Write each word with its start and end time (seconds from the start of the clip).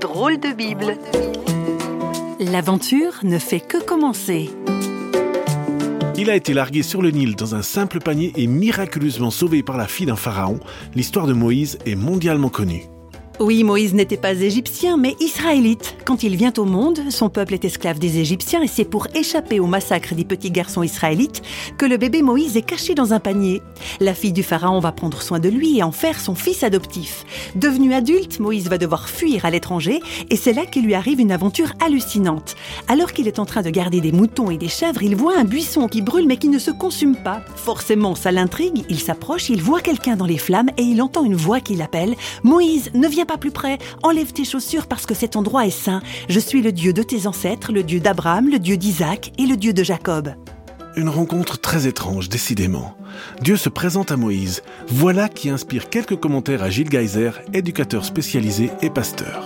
Drôle 0.00 0.38
de 0.38 0.52
Bible. 0.52 0.96
L'aventure 2.40 3.20
ne 3.22 3.38
fait 3.38 3.60
que 3.60 3.82
commencer. 3.82 4.50
Il 6.18 6.30
a 6.30 6.36
été 6.36 6.54
largué 6.54 6.82
sur 6.82 7.02
le 7.02 7.10
Nil 7.10 7.36
dans 7.36 7.54
un 7.54 7.62
simple 7.62 8.00
panier 8.00 8.32
et 8.36 8.46
miraculeusement 8.46 9.30
sauvé 9.30 9.62
par 9.62 9.76
la 9.76 9.86
fille 9.86 10.06
d'un 10.06 10.16
pharaon. 10.16 10.58
L'histoire 10.94 11.26
de 11.26 11.34
Moïse 11.34 11.78
est 11.84 11.94
mondialement 11.94 12.48
connue. 12.48 12.84
Oui, 13.38 13.64
Moïse 13.64 13.92
n'était 13.92 14.16
pas 14.16 14.32
égyptien, 14.32 14.96
mais 14.96 15.14
israélite. 15.20 15.94
Quand 16.06 16.22
il 16.22 16.36
vient 16.36 16.54
au 16.56 16.64
monde, 16.64 17.00
son 17.10 17.28
peuple 17.28 17.52
est 17.52 17.66
esclave 17.66 17.98
des 17.98 18.18
Égyptiens 18.18 18.62
et 18.62 18.66
c'est 18.66 18.86
pour 18.86 19.08
échapper 19.14 19.60
au 19.60 19.66
massacre 19.66 20.14
des 20.14 20.24
petits 20.24 20.50
garçons 20.50 20.82
israélites 20.82 21.42
que 21.76 21.84
le 21.84 21.98
bébé 21.98 22.22
Moïse 22.22 22.56
est 22.56 22.62
caché 22.62 22.94
dans 22.94 23.12
un 23.12 23.20
panier. 23.20 23.60
La 24.00 24.14
fille 24.14 24.32
du 24.32 24.42
pharaon 24.42 24.80
va 24.80 24.90
prendre 24.90 25.20
soin 25.20 25.38
de 25.38 25.50
lui 25.50 25.76
et 25.76 25.82
en 25.82 25.92
faire 25.92 26.18
son 26.18 26.34
fils 26.34 26.62
adoptif. 26.62 27.24
Devenu 27.56 27.92
adulte, 27.92 28.40
Moïse 28.40 28.70
va 28.70 28.78
devoir 28.78 29.06
fuir 29.06 29.44
à 29.44 29.50
l'étranger 29.50 30.00
et 30.30 30.36
c'est 30.36 30.54
là 30.54 30.64
qu'il 30.64 30.86
lui 30.86 30.94
arrive 30.94 31.20
une 31.20 31.32
aventure 31.32 31.72
hallucinante. 31.84 32.54
Alors 32.88 33.12
qu'il 33.12 33.28
est 33.28 33.38
en 33.38 33.44
train 33.44 33.62
de 33.62 33.70
garder 33.70 34.00
des 34.00 34.12
moutons 34.12 34.50
et 34.50 34.56
des 34.56 34.68
chèvres, 34.68 35.02
il 35.02 35.14
voit 35.14 35.38
un 35.38 35.44
buisson 35.44 35.88
qui 35.88 36.00
brûle 36.00 36.26
mais 36.26 36.38
qui 36.38 36.48
ne 36.48 36.58
se 36.58 36.70
consume 36.70 37.16
pas. 37.16 37.42
Forcément, 37.54 38.14
ça 38.14 38.32
l'intrigue, 38.32 38.84
il 38.88 39.00
s'approche, 39.00 39.50
il 39.50 39.60
voit 39.60 39.82
quelqu'un 39.82 40.16
dans 40.16 40.24
les 40.24 40.38
flammes 40.38 40.70
et 40.78 40.82
il 40.82 41.02
entend 41.02 41.24
une 41.24 41.36
voix 41.36 41.60
qui 41.60 41.74
l'appelle 41.74 42.14
Moïse, 42.42 42.90
ne 42.94 43.06
pas 43.26 43.36
plus 43.36 43.50
près, 43.50 43.78
enlève 44.02 44.32
tes 44.32 44.44
chaussures 44.44 44.86
parce 44.86 45.04
que 45.04 45.14
cet 45.14 45.36
endroit 45.36 45.66
est 45.66 45.70
saint. 45.70 46.00
Je 46.28 46.40
suis 46.40 46.62
le 46.62 46.72
Dieu 46.72 46.92
de 46.92 47.02
tes 47.02 47.26
ancêtres, 47.26 47.72
le 47.72 47.82
Dieu 47.82 48.00
d'Abraham, 48.00 48.48
le 48.48 48.58
Dieu 48.58 48.76
d'Isaac 48.76 49.32
et 49.38 49.46
le 49.46 49.56
Dieu 49.56 49.72
de 49.72 49.82
Jacob. 49.82 50.34
Une 50.96 51.10
rencontre 51.10 51.60
très 51.60 51.86
étrange, 51.86 52.30
décidément. 52.30 52.96
Dieu 53.42 53.56
se 53.56 53.68
présente 53.68 54.12
à 54.12 54.16
Moïse. 54.16 54.62
Voilà 54.88 55.28
qui 55.28 55.50
inspire 55.50 55.90
quelques 55.90 56.16
commentaires 56.16 56.62
à 56.62 56.70
Gilles 56.70 56.90
Geyser, 56.90 57.32
éducateur 57.52 58.04
spécialisé 58.04 58.70
et 58.80 58.88
pasteur. 58.88 59.44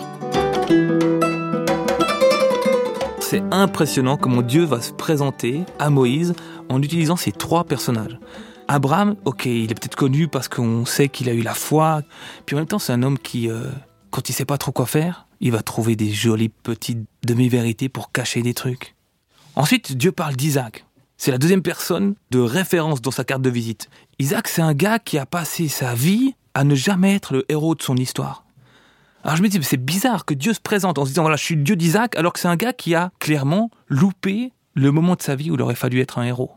C'est 3.20 3.42
impressionnant 3.50 4.16
comment 4.16 4.42
Dieu 4.42 4.64
va 4.64 4.80
se 4.80 4.92
présenter 4.92 5.62
à 5.78 5.90
Moïse 5.90 6.34
en 6.68 6.82
utilisant 6.82 7.16
ces 7.16 7.32
trois 7.32 7.64
personnages. 7.64 8.18
Abraham, 8.72 9.16
ok, 9.24 9.46
il 9.46 9.72
est 9.72 9.74
peut-être 9.74 9.96
connu 9.96 10.28
parce 10.28 10.46
qu'on 10.46 10.84
sait 10.84 11.08
qu'il 11.08 11.28
a 11.28 11.32
eu 11.32 11.42
la 11.42 11.54
foi, 11.54 12.02
puis 12.46 12.54
en 12.54 12.60
même 12.60 12.68
temps 12.68 12.78
c'est 12.78 12.92
un 12.92 13.02
homme 13.02 13.18
qui, 13.18 13.50
euh, 13.50 13.64
quand 14.12 14.28
il 14.28 14.32
sait 14.32 14.44
pas 14.44 14.58
trop 14.58 14.70
quoi 14.70 14.86
faire, 14.86 15.26
il 15.40 15.50
va 15.50 15.60
trouver 15.60 15.96
des 15.96 16.12
jolies 16.12 16.50
petites 16.50 17.04
demi-vérités 17.24 17.88
pour 17.88 18.12
cacher 18.12 18.42
des 18.42 18.54
trucs. 18.54 18.94
Ensuite, 19.56 19.96
Dieu 19.96 20.12
parle 20.12 20.36
d'Isaac. 20.36 20.84
C'est 21.16 21.32
la 21.32 21.38
deuxième 21.38 21.62
personne 21.62 22.14
de 22.30 22.38
référence 22.38 23.02
dans 23.02 23.10
sa 23.10 23.24
carte 23.24 23.42
de 23.42 23.50
visite. 23.50 23.90
Isaac, 24.20 24.46
c'est 24.46 24.62
un 24.62 24.72
gars 24.72 25.00
qui 25.00 25.18
a 25.18 25.26
passé 25.26 25.66
sa 25.66 25.94
vie 25.94 26.36
à 26.54 26.62
ne 26.62 26.76
jamais 26.76 27.16
être 27.16 27.32
le 27.32 27.44
héros 27.48 27.74
de 27.74 27.82
son 27.82 27.96
histoire. 27.96 28.44
Alors 29.24 29.36
je 29.36 29.42
me 29.42 29.48
dis, 29.48 29.58
c'est 29.62 29.84
bizarre 29.84 30.24
que 30.24 30.32
Dieu 30.32 30.54
se 30.54 30.60
présente 30.60 30.96
en 30.96 31.04
se 31.04 31.10
disant, 31.10 31.22
voilà, 31.22 31.36
je 31.36 31.42
suis 31.42 31.56
le 31.56 31.62
Dieu 31.62 31.74
d'Isaac, 31.74 32.14
alors 32.14 32.32
que 32.32 32.38
c'est 32.38 32.46
un 32.46 32.54
gars 32.54 32.72
qui 32.72 32.94
a 32.94 33.10
clairement 33.18 33.68
loupé 33.88 34.52
le 34.74 34.92
moment 34.92 35.16
de 35.16 35.22
sa 35.22 35.34
vie 35.34 35.50
où 35.50 35.56
il 35.56 35.60
aurait 35.60 35.74
fallu 35.74 35.98
être 36.00 36.18
un 36.18 36.22
héros. 36.22 36.52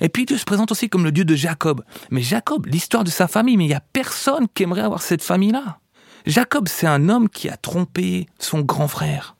Et 0.00 0.08
puis 0.08 0.26
Dieu 0.26 0.38
se 0.38 0.44
présente 0.44 0.72
aussi 0.72 0.88
comme 0.88 1.04
le 1.04 1.12
Dieu 1.12 1.24
de 1.24 1.34
Jacob. 1.34 1.84
Mais 2.10 2.22
Jacob, 2.22 2.66
l'histoire 2.66 3.04
de 3.04 3.10
sa 3.10 3.28
famille, 3.28 3.56
mais 3.56 3.64
il 3.64 3.68
n'y 3.68 3.74
a 3.74 3.80
personne 3.80 4.46
qui 4.54 4.62
aimerait 4.62 4.82
avoir 4.82 5.02
cette 5.02 5.22
famille-là. 5.22 5.78
Jacob, 6.26 6.68
c'est 6.68 6.86
un 6.86 7.08
homme 7.08 7.28
qui 7.28 7.48
a 7.48 7.56
trompé 7.56 8.26
son 8.38 8.60
grand 8.60 8.88
frère, 8.88 9.36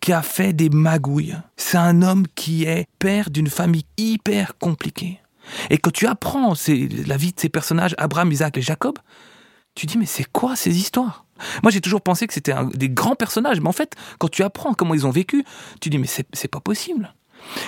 qui 0.00 0.12
a 0.12 0.22
fait 0.22 0.52
des 0.52 0.68
magouilles. 0.68 1.36
C'est 1.56 1.78
un 1.78 2.02
homme 2.02 2.26
qui 2.34 2.64
est 2.64 2.86
père 2.98 3.30
d'une 3.30 3.48
famille 3.48 3.86
hyper 3.96 4.58
compliquée. 4.58 5.20
Et 5.70 5.78
quand 5.78 5.92
tu 5.92 6.06
apprends 6.06 6.52
la 7.06 7.16
vie 7.16 7.32
de 7.32 7.40
ces 7.40 7.48
personnages, 7.48 7.94
Abraham, 7.98 8.30
Isaac 8.30 8.58
et 8.58 8.62
Jacob, 8.62 8.98
tu 9.74 9.86
dis 9.86 9.96
mais 9.96 10.06
c'est 10.06 10.30
quoi 10.30 10.56
ces 10.56 10.76
histoires? 10.76 11.24
Moi 11.62 11.70
j'ai 11.70 11.80
toujours 11.80 12.02
pensé 12.02 12.26
que 12.26 12.34
c'était 12.34 12.54
des 12.74 12.90
grands 12.90 13.14
personnages, 13.14 13.60
mais 13.60 13.68
en 13.68 13.72
fait 13.72 13.94
quand 14.18 14.28
tu 14.28 14.42
apprends 14.42 14.74
comment 14.74 14.92
ils 14.92 15.06
ont 15.06 15.10
vécu, 15.10 15.44
tu 15.80 15.88
dis 15.88 15.98
mais 15.98 16.08
c'est 16.08 16.48
pas 16.48 16.60
possible. 16.60 17.14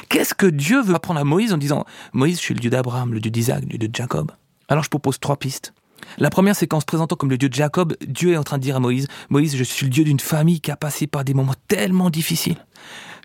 Qu'est-ce 0.08 0.34
que 0.34 0.46
Dieu 0.46 0.82
veut 0.82 0.94
apprendre 0.94 1.20
à 1.20 1.24
Moïse 1.24 1.52
en 1.52 1.58
disant 1.58 1.84
Moïse, 2.12 2.36
je 2.36 2.42
suis 2.42 2.54
le 2.54 2.60
Dieu 2.60 2.70
d'Abraham, 2.70 3.12
le 3.12 3.20
Dieu 3.20 3.30
d'Isaac, 3.30 3.62
le 3.62 3.78
Dieu 3.78 3.88
de 3.88 3.94
Jacob 3.94 4.32
Alors 4.68 4.84
je 4.84 4.90
propose 4.90 5.18
trois 5.18 5.36
pistes. 5.36 5.72
La 6.18 6.30
première, 6.30 6.56
c'est 6.56 6.66
qu'en 6.66 6.80
se 6.80 6.86
présentant 6.86 7.16
comme 7.16 7.30
le 7.30 7.38
Dieu 7.38 7.48
de 7.48 7.54
Jacob, 7.54 7.96
Dieu 8.06 8.32
est 8.32 8.36
en 8.36 8.42
train 8.42 8.58
de 8.58 8.62
dire 8.62 8.76
à 8.76 8.80
Moïse 8.80 9.06
Moïse, 9.28 9.56
je 9.56 9.64
suis 9.64 9.86
le 9.86 9.90
Dieu 9.90 10.04
d'une 10.04 10.20
famille 10.20 10.60
qui 10.60 10.70
a 10.70 10.76
passé 10.76 11.06
par 11.06 11.24
des 11.24 11.34
moments 11.34 11.54
tellement 11.68 12.10
difficiles. 12.10 12.64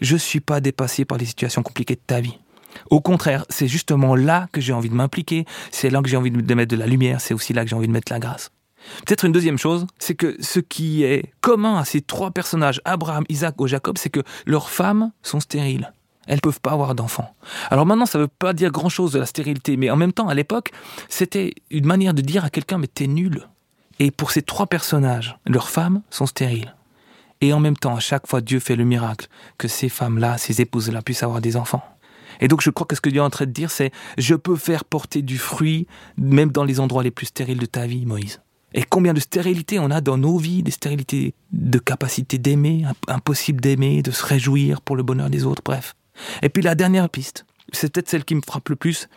Je 0.01 0.13
ne 0.13 0.19
suis 0.19 0.41
pas 0.41 0.59
dépassé 0.59 1.05
par 1.05 1.17
les 1.17 1.25
situations 1.25 1.63
compliquées 1.63 1.95
de 1.95 2.01
ta 2.05 2.19
vie. 2.19 2.37
Au 2.89 2.99
contraire, 2.99 3.45
c'est 3.49 3.67
justement 3.67 4.15
là 4.15 4.47
que 4.51 4.59
j'ai 4.59 4.73
envie 4.73 4.89
de 4.89 4.95
m'impliquer, 4.95 5.45
c'est 5.71 5.89
là 5.89 6.01
que 6.01 6.09
j'ai 6.09 6.17
envie 6.17 6.31
de 6.31 6.53
mettre 6.53 6.75
de 6.75 6.79
la 6.79 6.87
lumière, 6.87 7.21
c'est 7.21 7.33
aussi 7.33 7.53
là 7.53 7.63
que 7.63 7.69
j'ai 7.69 7.75
envie 7.75 7.87
de 7.87 7.93
mettre 7.93 8.11
la 8.11 8.19
grâce. 8.19 8.51
Peut-être 9.05 9.25
une 9.25 9.31
deuxième 9.31 9.57
chose, 9.57 9.87
c'est 9.97 10.15
que 10.15 10.35
ce 10.39 10.59
qui 10.59 11.03
est 11.03 11.31
commun 11.41 11.77
à 11.77 11.85
ces 11.85 12.01
trois 12.01 12.31
personnages, 12.31 12.81
Abraham, 12.85 13.23
Isaac 13.29 13.59
ou 13.59 13.67
Jacob, 13.67 13.97
c'est 13.97 14.09
que 14.09 14.21
leurs 14.45 14.69
femmes 14.69 15.11
sont 15.23 15.39
stériles. 15.39 15.91
Elles 16.27 16.41
peuvent 16.41 16.61
pas 16.61 16.71
avoir 16.71 16.95
d'enfants. 16.95 17.33
Alors 17.69 17.85
maintenant, 17.85 18.05
ça 18.05 18.19
veut 18.19 18.27
pas 18.27 18.53
dire 18.53 18.71
grand 18.71 18.89
chose 18.89 19.11
de 19.11 19.19
la 19.19 19.25
stérilité, 19.25 19.77
mais 19.77 19.89
en 19.89 19.95
même 19.95 20.13
temps, 20.13 20.27
à 20.27 20.33
l'époque, 20.33 20.71
c'était 21.09 21.53
une 21.69 21.85
manière 21.85 22.13
de 22.13 22.21
dire 22.21 22.45
à 22.45 22.49
quelqu'un, 22.49 22.77
mais 22.77 22.87
t'es 22.87 23.07
nul. 23.07 23.47
Et 23.99 24.11
pour 24.11 24.31
ces 24.31 24.41
trois 24.41 24.67
personnages, 24.67 25.37
leurs 25.45 25.69
femmes 25.69 26.01
sont 26.09 26.25
stériles. 26.25 26.75
Et 27.41 27.53
en 27.53 27.59
même 27.59 27.77
temps, 27.77 27.95
à 27.95 27.99
chaque 27.99 28.27
fois, 28.27 28.41
Dieu 28.41 28.59
fait 28.59 28.75
le 28.75 28.85
miracle 28.85 29.27
que 29.57 29.67
ces 29.67 29.89
femmes-là, 29.89 30.37
ces 30.37 30.61
épouses-là 30.61 31.01
puissent 31.01 31.23
avoir 31.23 31.41
des 31.41 31.57
enfants. 31.57 31.83
Et 32.41 32.47
donc, 32.47 32.61
je 32.61 32.69
crois 32.69 32.87
que 32.87 32.95
ce 32.95 33.01
que 33.01 33.09
Dieu 33.09 33.21
est 33.21 33.23
en 33.23 33.29
train 33.29 33.45
de 33.45 33.51
dire, 33.51 33.71
c'est 33.71 33.91
je 34.17 34.35
peux 34.35 34.55
faire 34.55 34.83
porter 34.83 35.21
du 35.21 35.37
fruit, 35.37 35.87
même 36.17 36.51
dans 36.51 36.63
les 36.63 36.79
endroits 36.79 37.03
les 37.03 37.11
plus 37.11 37.27
stériles 37.27 37.59
de 37.59 37.65
ta 37.65 37.85
vie, 37.85 38.05
Moïse. 38.05 38.41
Et 38.73 38.83
combien 38.83 39.13
de 39.13 39.21
stérilité 39.21 39.79
on 39.79 39.89
a 39.89 40.01
dans 40.01 40.17
nos 40.17 40.37
vies, 40.37 40.61
des 40.61 40.71
stérilités 40.71 41.33
de 41.53 41.79
capacité 41.79 42.37
d'aimer, 42.37 42.83
impossible 43.07 43.61
d'aimer, 43.61 44.01
de 44.01 44.11
se 44.11 44.25
réjouir 44.25 44.81
pour 44.81 44.97
le 44.97 45.03
bonheur 45.03 45.29
des 45.29 45.45
autres, 45.45 45.61
bref. 45.63 45.95
Et 46.41 46.49
puis 46.49 46.63
la 46.63 46.75
dernière 46.75 47.09
piste, 47.09 47.45
c'est 47.73 47.91
peut-être 47.91 48.09
celle 48.09 48.25
qui 48.25 48.35
me 48.35 48.41
frappe 48.41 48.69
le 48.69 48.75
plus, 48.75 49.07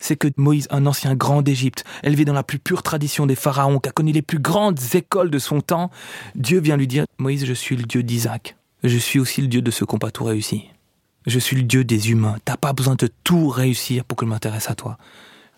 c'est 0.00 0.16
que 0.16 0.28
Moïse, 0.36 0.66
un 0.70 0.86
ancien 0.86 1.14
grand 1.14 1.42
d'Égypte, 1.42 1.84
élevé 2.02 2.24
dans 2.24 2.32
la 2.32 2.42
plus 2.42 2.58
pure 2.58 2.82
tradition 2.82 3.26
des 3.26 3.34
pharaons, 3.34 3.78
qui 3.78 3.88
a 3.88 3.92
connu 3.92 4.12
les 4.12 4.22
plus 4.22 4.38
grandes 4.38 4.78
écoles 4.94 5.30
de 5.30 5.38
son 5.38 5.60
temps, 5.60 5.90
Dieu 6.34 6.60
vient 6.60 6.76
lui 6.76 6.86
dire, 6.86 7.04
Moïse, 7.18 7.44
je 7.44 7.54
suis 7.54 7.76
le 7.76 7.84
Dieu 7.84 8.02
d'Isaac. 8.02 8.56
Je 8.82 8.98
suis 8.98 9.18
aussi 9.18 9.40
le 9.40 9.48
Dieu 9.48 9.62
de 9.62 9.70
ceux 9.70 9.86
qui 9.86 9.94
n'ont 9.94 9.98
pas 9.98 10.10
tout 10.10 10.24
réussi. 10.24 10.64
Je 11.26 11.38
suis 11.38 11.56
le 11.56 11.62
Dieu 11.62 11.84
des 11.84 12.10
humains. 12.10 12.36
T'as 12.44 12.58
pas 12.58 12.74
besoin 12.74 12.96
de 12.96 13.08
tout 13.24 13.48
réussir 13.48 14.04
pour 14.04 14.16
que 14.16 14.26
je 14.26 14.30
m'intéresse 14.30 14.68
à 14.68 14.74
toi. 14.74 14.98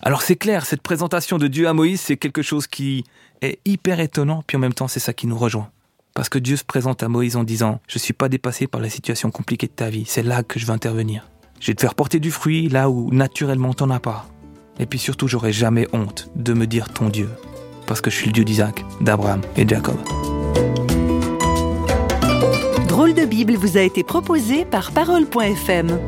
Alors 0.01 0.23
c'est 0.23 0.37
clair, 0.37 0.67
cette 0.67 0.83
présentation 0.83 1.39
de 1.39 1.49
Dieu 1.49 1.67
à 1.67 1.73
Moïse, 1.73 2.01
c'est 2.01 2.17
quelque 2.17 2.43
chose 2.43 2.67
qui 2.67 3.05
est 3.41 3.59
hyper 3.65 3.99
étonnant, 3.99 4.45
puis 4.47 4.57
en 4.57 4.61
même 4.61 4.75
temps 4.75 4.89
c'est 4.89 5.01
ça 5.01 5.13
qui 5.13 5.27
nous 5.27 5.39
rejoint. 5.39 5.71
Parce 6.17 6.31
que 6.31 6.39
Dieu 6.39 6.57
se 6.57 6.65
présente 6.65 7.03
à 7.03 7.09
Moïse 7.09 7.37
en 7.37 7.45
disant 7.45 7.79
Je 7.87 7.99
ne 7.99 8.01
suis 8.01 8.15
pas 8.15 8.31
dépassé 8.31 8.67
par 8.67 8.81
la 8.81 8.89
situation 8.89 9.31
compliquée 9.31 9.67
de 9.67 9.73
ta 9.73 9.91
vie, 9.91 10.05
c'est 10.07 10.23
là 10.23 10.43
que 10.43 10.59
je 10.59 10.65
vais 10.65 10.73
intervenir. 10.73 11.29
Je 11.61 11.67
vais 11.67 11.75
te 11.75 11.83
faire 11.83 11.95
porter 11.95 12.21
du 12.21 12.31
fruit 12.31 12.71
là 12.71 12.89
où 12.89 13.11
naturellement 13.13 13.75
t'en 13.75 13.91
as 13.91 14.01
pas. 14.01 14.27
Et 14.81 14.87
puis 14.87 14.99
surtout, 14.99 15.29
j'aurai 15.29 15.53
jamais 15.53 15.87
honte 15.93 16.31
de 16.35 16.55
me 16.55 16.67
dire 16.67 16.89
ton 16.89 17.11
Dieu, 17.11 17.29
parce 17.87 18.01
que 18.01 18.11
je 18.11 18.17
suis 18.17 18.27
le 18.27 18.33
Dieu 18.33 18.45
d'Isaac, 18.45 18.83
d'Abraham 19.03 19.43
et 19.59 19.67
de 19.67 19.71
Jacob. 19.71 19.97
Drôle 22.89 23.13
de 23.13 23.27
Bible 23.27 23.55
vous 23.55 23.77
a 23.77 23.83
été 23.83 24.03
proposé 24.03 24.65
par 24.65 24.93
Parole.fm. 24.93 25.99